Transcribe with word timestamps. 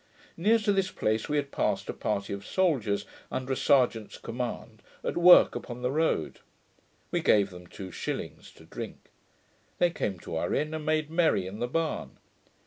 Near 0.35 0.57
to 0.57 0.73
this 0.73 0.89
place 0.89 1.29
we 1.29 1.37
had 1.37 1.51
passed 1.51 1.87
a 1.87 1.93
party 1.93 2.33
of 2.33 2.43
soldiers, 2.43 3.05
under 3.31 3.53
a 3.53 3.55
serjeant's 3.55 4.17
command, 4.17 4.81
at 5.03 5.15
work 5.15 5.53
upon 5.53 5.83
the 5.83 5.91
road. 5.91 6.39
We 7.11 7.21
gave 7.21 7.51
them 7.51 7.67
two 7.67 7.91
shillings 7.91 8.49
to 8.53 8.65
drink. 8.65 9.11
They 9.77 9.91
came 9.91 10.17
to 10.21 10.37
our 10.37 10.55
inn, 10.55 10.73
and 10.73 10.87
made 10.87 11.11
merry 11.11 11.45
in 11.45 11.59
the 11.59 11.67
barn. 11.67 12.17